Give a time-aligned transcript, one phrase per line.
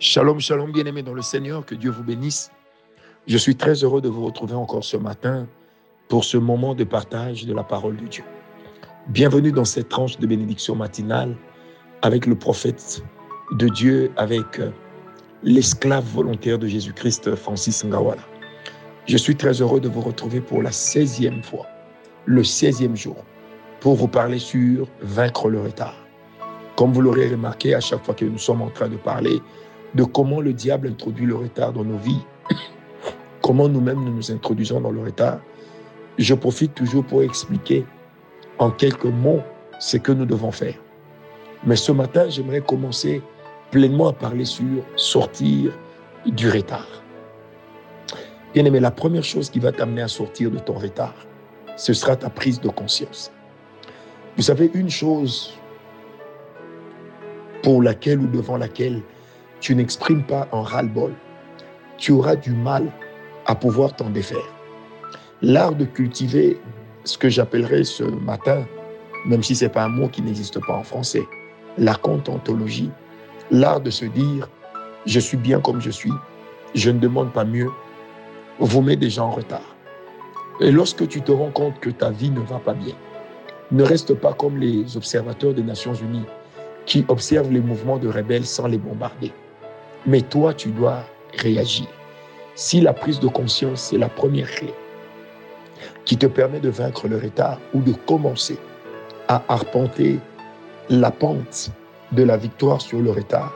[0.00, 2.52] Shalom, shalom, bien-aimés dans le Seigneur, que Dieu vous bénisse.
[3.26, 5.48] Je suis très heureux de vous retrouver encore ce matin
[6.06, 8.22] pour ce moment de partage de la parole de Dieu.
[9.08, 11.34] Bienvenue dans cette tranche de bénédiction matinale
[12.02, 13.02] avec le prophète
[13.50, 14.70] de Dieu, avec euh,
[15.42, 18.22] l'esclave volontaire de Jésus-Christ, Francis Ngawala.
[19.08, 21.66] Je suis très heureux de vous retrouver pour la 16e fois,
[22.24, 23.16] le 16e jour,
[23.80, 25.96] pour vous parler sur vaincre le retard.
[26.76, 29.40] Comme vous l'aurez remarqué, à chaque fois que nous sommes en train de parler
[29.94, 32.22] de comment le diable introduit le retard dans nos vies,
[33.42, 35.40] comment nous-mêmes nous nous introduisons dans le retard,
[36.18, 37.86] je profite toujours pour expliquer
[38.58, 39.40] en quelques mots
[39.78, 40.74] ce que nous devons faire.
[41.64, 43.22] Mais ce matin, j'aimerais commencer
[43.70, 45.72] pleinement à parler sur sortir
[46.26, 46.86] du retard.
[48.54, 51.14] Bien aimé, la première chose qui va t'amener à sortir de ton retard,
[51.76, 53.30] ce sera ta prise de conscience.
[54.36, 55.54] Vous savez, une chose
[57.62, 59.02] pour laquelle ou devant laquelle
[59.60, 61.12] tu n'exprimes pas un ras-le-bol,
[61.96, 62.90] tu auras du mal
[63.46, 64.54] à pouvoir t'en défaire.
[65.42, 66.60] L'art de cultiver
[67.04, 68.66] ce que j'appellerais ce matin,
[69.26, 71.22] même si ce n'est pas un mot qui n'existe pas en français,
[71.76, 72.90] la contentologie,
[73.50, 74.48] l'art de se dire,
[75.06, 76.12] je suis bien comme je suis,
[76.74, 77.70] je ne demande pas mieux,
[78.58, 79.76] vous met déjà en retard.
[80.60, 82.94] Et lorsque tu te rends compte que ta vie ne va pas bien,
[83.70, 86.26] ne reste pas comme les observateurs des Nations Unies
[86.86, 89.32] qui observent les mouvements de rebelles sans les bombarder.
[90.06, 91.04] Mais toi, tu dois
[91.38, 91.86] réagir.
[92.54, 94.72] Si la prise de conscience, c'est la première clé
[96.04, 98.58] qui te permet de vaincre le retard ou de commencer
[99.28, 100.18] à arpenter
[100.88, 101.70] la pente
[102.12, 103.54] de la victoire sur le retard,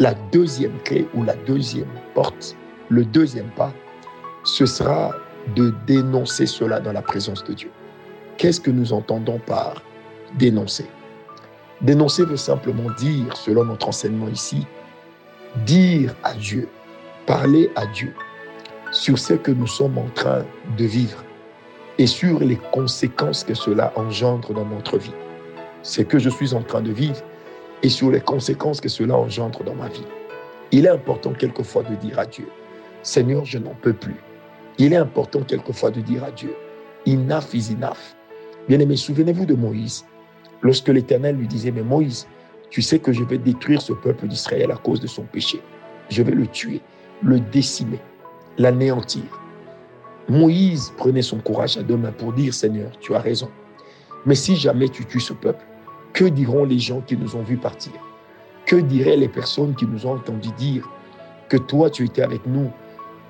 [0.00, 2.56] la deuxième clé ou la deuxième porte,
[2.88, 3.72] le deuxième pas,
[4.44, 5.14] ce sera
[5.54, 7.70] de dénoncer cela dans la présence de Dieu.
[8.38, 9.82] Qu'est-ce que nous entendons par
[10.38, 10.86] dénoncer?
[11.80, 14.66] Dénoncer veut simplement dire, selon notre enseignement ici,
[15.64, 16.68] dire à Dieu,
[17.26, 18.12] parler à Dieu
[18.92, 20.44] sur ce que nous sommes en train
[20.76, 21.24] de vivre
[21.98, 25.14] et sur les conséquences que cela engendre dans notre vie.
[25.82, 27.22] Ce que je suis en train de vivre
[27.82, 30.06] et sur les conséquences que cela engendre dans ma vie.
[30.72, 32.48] Il est important quelquefois de dire à Dieu,
[33.02, 34.16] Seigneur, je n'en peux plus.
[34.78, 36.54] Il est important quelquefois de dire à Dieu,
[37.06, 38.16] enough is enough.
[38.68, 40.04] Bien aimé, souvenez-vous de Moïse.
[40.62, 42.26] Lorsque l'Éternel lui disait, mais Moïse,
[42.70, 45.60] tu sais que je vais détruire ce peuple d'Israël à cause de son péché.
[46.08, 46.80] Je vais le tuer,
[47.22, 48.00] le décimer,
[48.58, 49.24] l'anéantir.
[50.28, 53.48] Moïse prenait son courage à deux mains pour dire, Seigneur, tu as raison.
[54.24, 55.64] Mais si jamais tu tues ce peuple,
[56.12, 57.92] que diront les gens qui nous ont vus partir?
[58.64, 60.88] Que diraient les personnes qui nous ont entendu dire
[61.48, 62.70] que toi tu étais avec nous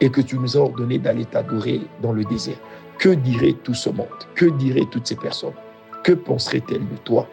[0.01, 2.59] et que tu nous as ordonné d'aller t'adorer dans le désert?
[2.99, 4.07] Que dirait tout ce monde?
[4.35, 5.53] Que diraient toutes ces personnes?
[6.03, 7.29] Que penseraient-elles de toi?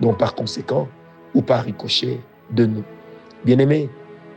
[0.00, 0.88] Donc par conséquent,
[1.34, 2.84] ou par ricochet de nous.
[3.44, 3.90] Bien-aimé,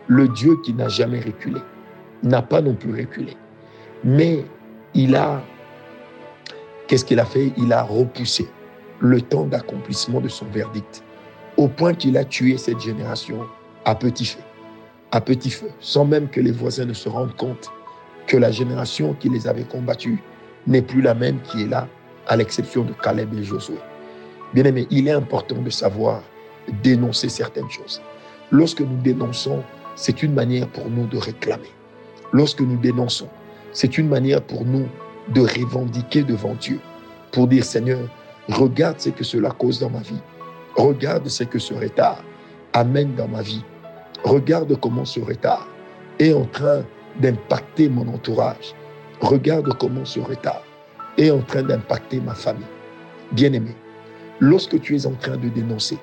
[0.07, 1.61] le Dieu qui n'a jamais reculé
[2.23, 3.33] n'a pas non plus reculé.
[4.03, 4.43] Mais
[4.93, 5.41] il a,
[6.87, 7.51] qu'est-ce qu'il a fait?
[7.57, 8.47] Il a repoussé
[8.99, 11.03] le temps d'accomplissement de son verdict,
[11.57, 13.45] au point qu'il a tué cette génération
[13.85, 14.39] à petit feu,
[15.11, 17.71] à petit feu, sans même que les voisins ne se rendent compte
[18.25, 20.17] que la génération qui les avait combattus
[20.65, 21.87] n'est plus la même qui est là,
[22.27, 23.77] à l'exception de Caleb et Josué.
[24.53, 26.21] Bien aimé, il est important de savoir
[26.83, 28.01] dénoncer certaines choses.
[28.51, 29.63] Lorsque nous dénonçons,
[29.95, 31.71] c'est une manière pour nous de réclamer.
[32.31, 33.29] Lorsque nous dénonçons,
[33.71, 34.87] c'est une manière pour nous
[35.29, 36.79] de revendiquer devant Dieu,
[37.31, 37.99] pour dire Seigneur,
[38.49, 40.21] regarde ce que cela cause dans ma vie.
[40.75, 42.23] Regarde ce que ce retard
[42.73, 43.63] amène dans ma vie.
[44.23, 45.67] Regarde comment ce retard
[46.19, 46.83] est en train
[47.19, 48.73] d'impacter mon entourage.
[49.21, 50.61] Regarde comment ce retard
[51.17, 52.65] est en train d'impacter ma famille.
[53.31, 53.75] Bien-aimé,
[54.39, 55.97] lorsque tu es en train de dénoncer,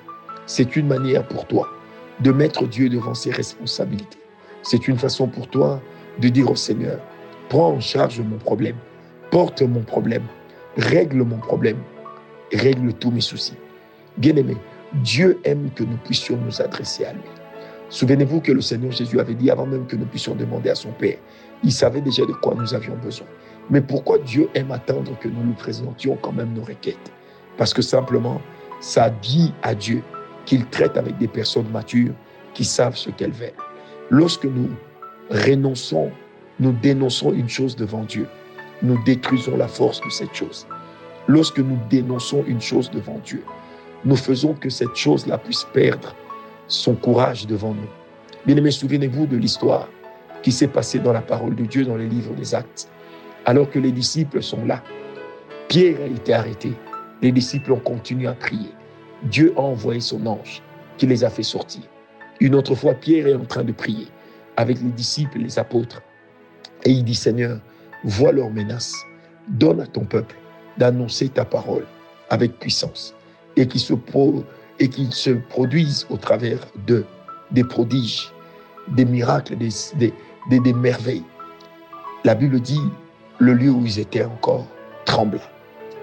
[0.45, 1.67] c'est une manière pour toi
[2.21, 4.17] de mettre Dieu devant ses responsabilités.
[4.61, 5.81] C'est une façon pour toi
[6.19, 6.99] de dire au Seigneur,
[7.49, 8.77] prends en charge mon problème,
[9.31, 10.23] porte mon problème,
[10.77, 11.77] règle mon problème,
[12.53, 13.57] règle tous mes soucis.
[14.17, 14.55] Bien-aimé,
[15.03, 17.21] Dieu aime que nous puissions nous adresser à lui.
[17.89, 20.91] Souvenez-vous que le Seigneur Jésus avait dit avant même que nous puissions demander à son
[20.91, 21.17] Père,
[21.63, 23.27] il savait déjà de quoi nous avions besoin.
[23.69, 27.11] Mais pourquoi Dieu aime attendre que nous lui présentions quand même nos requêtes?
[27.57, 28.41] Parce que simplement,
[28.79, 30.01] ça dit à Dieu
[30.45, 32.13] qu'il traite avec des personnes matures
[32.53, 33.51] qui savent ce qu'elles veulent.
[34.09, 34.69] Lorsque nous
[35.29, 36.11] renonçons,
[36.59, 38.27] nous dénonçons une chose devant Dieu,
[38.81, 40.67] nous détruisons la force de cette chose.
[41.27, 43.43] Lorsque nous dénonçons une chose devant Dieu,
[44.05, 46.15] nous faisons que cette chose-là puisse perdre
[46.67, 47.89] son courage devant nous.
[48.45, 49.89] Bien-aimés, souvenez-vous de l'histoire
[50.43, 52.87] qui s'est passée dans la parole de Dieu dans les livres des Actes.
[53.45, 54.83] Alors que les disciples sont là,
[55.67, 56.73] Pierre a été arrêté.
[57.23, 58.69] Les disciples ont continué à prier.
[59.25, 60.61] Dieu a envoyé son ange
[60.97, 61.83] qui les a fait sortir.
[62.39, 64.07] Une autre fois, Pierre est en train de prier
[64.57, 66.01] avec les disciples les apôtres.
[66.83, 67.59] Et il dit, Seigneur,
[68.03, 68.95] vois leurs menaces.
[69.47, 70.35] Donne à ton peuple
[70.77, 71.85] d'annoncer ta parole
[72.29, 73.13] avec puissance
[73.55, 73.93] et qu'il se,
[75.11, 77.05] se produise au travers de
[77.51, 78.31] des prodiges,
[78.89, 81.23] des miracles, des, des, des merveilles.
[82.23, 82.81] La Bible dit,
[83.39, 84.65] le lieu où ils étaient encore
[85.05, 85.41] trembla.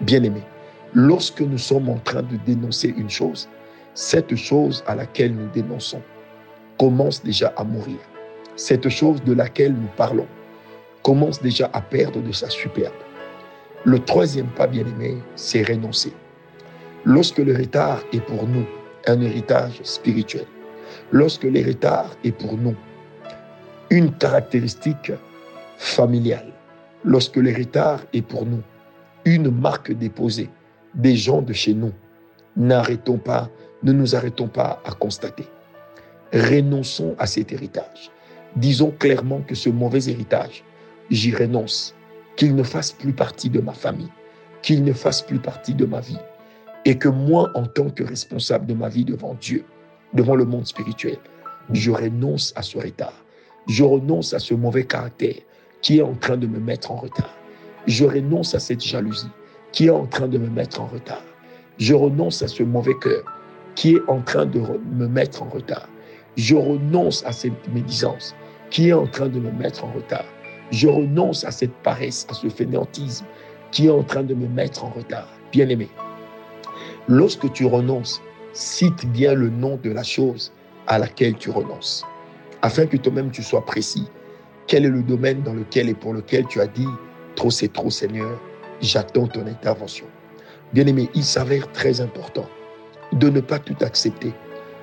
[0.00, 0.44] Bien-aimés,
[0.94, 3.48] lorsque nous sommes en train de dénoncer une chose,
[3.94, 6.02] cette chose à laquelle nous dénonçons
[6.78, 7.98] commence déjà à mourir.
[8.56, 10.26] Cette chose de laquelle nous parlons
[11.02, 12.94] commence déjà à perdre de sa superbe.
[13.84, 16.12] Le troisième pas, bien-aimé, c'est renoncer.
[17.04, 18.64] Lorsque l'héritage est pour nous
[19.06, 20.46] un héritage spirituel,
[21.10, 22.76] lorsque l'héritage est pour nous
[23.90, 25.12] une caractéristique
[25.76, 26.52] familiale,
[27.04, 28.62] lorsque l'héritage est pour nous
[29.24, 30.48] une marque déposée
[30.94, 31.92] des gens de chez nous,
[32.56, 33.50] n'arrêtons pas,
[33.82, 35.44] ne nous arrêtons pas à constater.
[36.32, 38.10] Renonçons à cet héritage.
[38.56, 40.64] Disons clairement que ce mauvais héritage,
[41.10, 41.94] j'y renonce
[42.36, 44.10] qu'il ne fasse plus partie de ma famille,
[44.62, 46.18] qu'il ne fasse plus partie de ma vie,
[46.84, 49.64] et que moi, en tant que responsable de ma vie devant Dieu,
[50.14, 51.18] devant le monde spirituel,
[51.72, 53.24] je renonce à ce retard.
[53.68, 55.36] Je renonce à ce mauvais caractère
[55.80, 57.34] qui est en train de me mettre en retard.
[57.86, 59.30] Je renonce à cette jalousie
[59.72, 61.22] qui est en train de me mettre en retard.
[61.78, 63.24] Je renonce à ce mauvais cœur
[63.74, 65.88] qui est en train de me mettre en retard.
[66.36, 68.34] Je renonce à cette médisance
[68.70, 70.24] qui est en train de me mettre en retard.
[70.70, 73.26] Je renonce à cette paresse, à ce fainéantisme
[73.70, 75.28] qui est en train de me mettre en retard.
[75.50, 75.88] Bien-aimé,
[77.08, 78.22] lorsque tu renonces,
[78.52, 80.52] cite bien le nom de la chose
[80.86, 82.04] à laquelle tu renonces,
[82.62, 84.08] afin que toi-même tu sois précis.
[84.66, 86.88] Quel est le domaine dans lequel et pour lequel tu as dit,
[87.34, 88.38] trop c'est trop Seigneur,
[88.82, 90.06] j'attends ton intervention.
[90.73, 92.49] Bien-aimé, il s'avère très important
[93.12, 94.32] de ne pas tout accepter,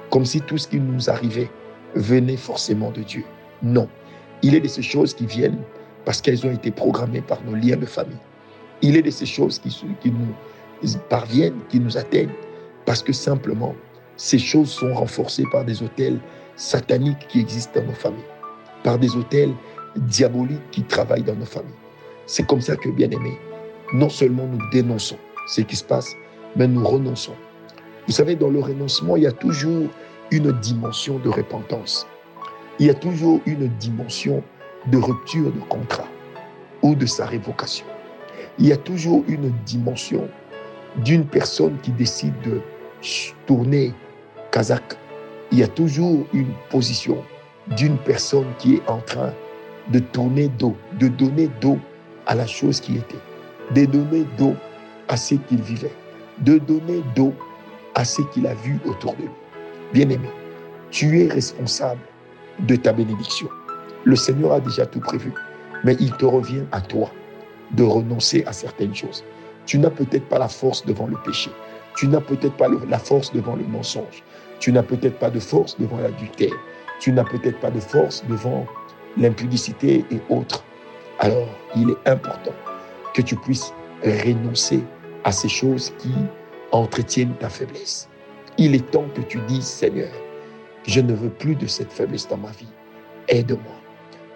[0.10, 1.50] comme si tout ce qui nous arrivait
[1.96, 3.24] venait forcément de Dieu.
[3.64, 3.90] Non,
[4.42, 5.62] il est de ces choses qui viennent
[6.06, 8.18] parce qu'elles ont été programmées par nos liens de famille.
[8.82, 9.70] Il est de ces choses qui,
[10.00, 12.34] qui nous parviennent, qui nous atteignent,
[12.86, 13.76] parce que simplement,
[14.16, 16.20] ces choses sont renforcées par des hôtels
[16.56, 18.24] sataniques qui existent dans nos familles,
[18.84, 19.54] par des hôtels
[19.98, 21.74] diaboliques qui travaillent dans nos familles.
[22.26, 23.38] C'est comme ça que, bien aimés,
[23.94, 26.14] non seulement nous dénonçons ce qui se passe,
[26.56, 27.36] mais nous renonçons.
[28.08, 29.88] Vous savez, dans le renoncement, il y a toujours
[30.32, 32.08] une dimension de repentance.
[32.80, 34.44] Il y a toujours une dimension
[34.88, 36.08] de rupture de contrat
[36.82, 37.86] ou de sa révocation.
[38.58, 40.28] Il y a toujours une dimension
[40.98, 42.62] d'une personne qui décide de
[43.46, 43.94] tourner
[44.52, 44.98] kazakh.
[45.52, 47.24] Il y a toujours une position
[47.78, 49.34] d'une personne qui est en train
[49.90, 51.78] de tourner dos, de donner dos
[52.28, 53.18] à la chose qui était,
[53.76, 54.56] de donner dos
[55.08, 55.94] à ce qu'il vivait,
[56.40, 57.34] de donner dos
[57.96, 59.30] à ce qu'il a vu autour de lui.
[59.94, 60.30] Bien-aimé,
[60.92, 62.02] tu es responsable
[62.60, 63.48] de ta bénédiction.
[64.06, 65.34] Le Seigneur a déjà tout prévu,
[65.84, 67.12] mais il te revient à toi
[67.72, 69.24] de renoncer à certaines choses.
[69.66, 71.52] Tu n'as peut-être pas la force devant le péché.
[71.96, 74.24] Tu n'as peut-être pas la force devant le mensonge.
[74.60, 76.54] Tu n'as peut-être pas de force devant l'adultère.
[77.00, 78.66] Tu n'as peut-être pas de force devant
[79.18, 80.64] l'impudicité et autres.
[81.20, 82.54] Alors, il est important
[83.20, 84.82] que tu puisses renoncer
[85.26, 86.14] à ces choses qui
[86.72, 88.08] entretiennent ta faiblesse.
[88.58, 90.12] Il est temps que tu dises, Seigneur,
[90.88, 92.72] je ne veux plus de cette faiblesse dans ma vie.
[93.28, 93.76] Aide-moi.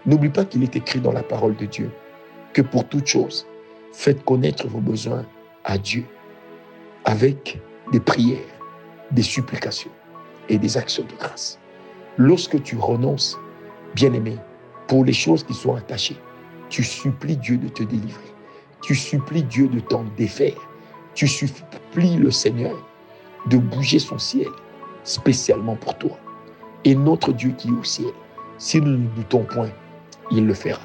[0.05, 1.89] N'oublie pas qu'il est écrit dans la parole de Dieu
[2.51, 3.47] que pour toute chose,
[3.93, 5.25] faites connaître vos besoins
[5.63, 6.03] à Dieu
[7.05, 7.61] avec
[7.93, 8.59] des prières,
[9.11, 9.91] des supplications
[10.49, 11.57] et des actions de grâce.
[12.17, 13.37] Lorsque tu renonces,
[13.95, 14.35] bien-aimé,
[14.89, 16.17] pour les choses qui sont attachées,
[16.67, 18.32] tu supplies Dieu de te délivrer.
[18.83, 20.57] Tu supplies Dieu de t'en défaire.
[21.15, 22.75] Tu supplies le Seigneur
[23.47, 24.49] de bouger son ciel
[25.05, 26.17] spécialement pour toi.
[26.83, 28.11] Et notre Dieu qui est au ciel,
[28.57, 29.69] si nous ne doutons point,
[30.31, 30.81] il le fera.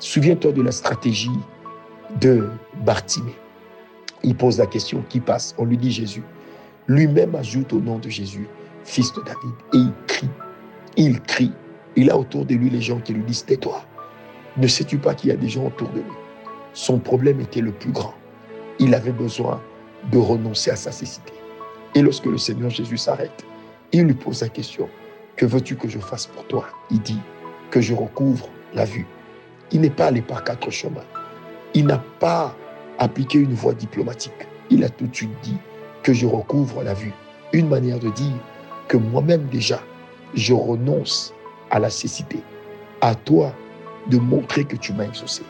[0.00, 1.30] Souviens-toi de la stratégie
[2.20, 2.48] de
[2.84, 3.36] Bartimée.
[4.24, 6.24] Il pose la question qui passe On lui dit Jésus.
[6.88, 8.48] Lui-même ajoute au nom de Jésus,
[8.84, 9.54] fils de David.
[9.74, 10.30] Et il crie.
[10.96, 11.52] Il crie.
[11.94, 13.84] Il a autour de lui les gens qui lui disent Tais-toi.
[14.56, 16.19] Ne sais-tu pas qu'il y a des gens autour de lui?
[16.72, 18.14] Son problème était le plus grand.
[18.78, 19.60] Il avait besoin
[20.10, 21.32] de renoncer à sa cécité.
[21.94, 23.44] Et lorsque le Seigneur Jésus s'arrête,
[23.92, 24.88] il lui pose la question
[25.36, 26.66] Que veux-tu que je fasse pour toi?
[26.90, 27.18] Il dit
[27.70, 29.06] Que je recouvre la vue.
[29.72, 31.04] Il n'est pas allé par quatre chemins.
[31.74, 32.54] Il n'a pas
[32.98, 34.46] appliqué une voie diplomatique.
[34.70, 35.56] Il a tout de suite dit
[36.02, 37.12] que je recouvre la vue.
[37.52, 38.34] Une manière de dire
[38.86, 39.80] que moi-même déjà,
[40.34, 41.34] je renonce
[41.70, 42.38] à la cécité.
[43.00, 43.52] À toi
[44.06, 45.42] de montrer que tu m'as exaucé.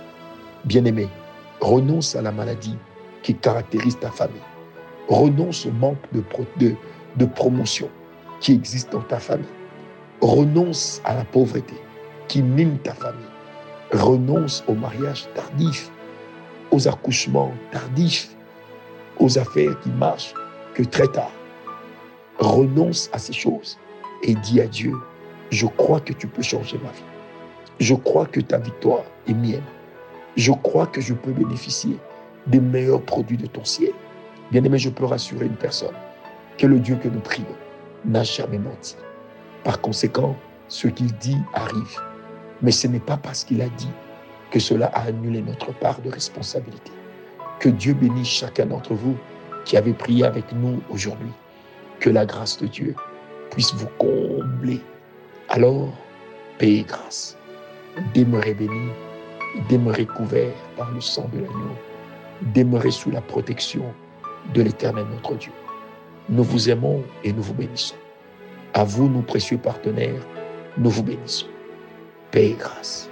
[0.65, 1.09] Bien-aimé,
[1.61, 2.77] renonce à la maladie
[3.23, 4.43] qui caractérise ta famille.
[5.09, 7.89] Renonce au manque de, promotion
[8.41, 9.47] qui existe dans ta famille.
[10.21, 11.75] Renonce à la pauvreté
[12.29, 13.25] qui mine ta famille.
[13.93, 15.91] Renonce au mariage tardif,
[16.71, 18.37] aux accouchements tardifs,
[19.19, 20.35] aux affaires qui marchent
[20.75, 21.33] que très tard.
[22.39, 23.79] Renonce à ces choses
[24.23, 24.93] et dis à Dieu,
[25.51, 27.03] je crois que tu peux changer ma vie.
[27.81, 29.63] Je crois que ta victoire est mienne.
[30.41, 31.99] Je crois que je peux bénéficier
[32.47, 33.93] des meilleurs produits de ton ciel.
[34.51, 35.95] Bien-aimé, je peux rassurer une personne
[36.57, 37.55] que le Dieu que nous prions
[38.07, 38.97] n'a jamais menti.
[39.65, 40.35] Par conséquent,
[40.69, 42.01] ce qu'il dit arrive.
[42.63, 43.91] Mais ce n'est pas parce qu'il a dit
[44.51, 46.91] que cela a annulé notre part de responsabilité.
[47.59, 49.19] Que Dieu bénisse chacun d'entre vous
[49.67, 51.33] qui avez prié avec nous aujourd'hui.
[51.99, 52.95] Que la grâce de Dieu
[53.51, 54.81] puisse vous combler.
[55.51, 55.93] Alors,
[56.57, 57.37] payez grâce.
[58.15, 58.89] Demeurez bénis,
[59.69, 61.77] demeurez couverts par le sang de l'agneau,
[62.55, 63.85] demeurez sous la protection
[64.55, 65.53] de l'Éternel notre Dieu.
[66.29, 67.97] Nous vous aimons et nous vous bénissons.
[68.75, 70.23] À vous, nos précieux partenaires,
[70.79, 71.47] nous vous bénissons.
[72.31, 73.10] Paix et grâce.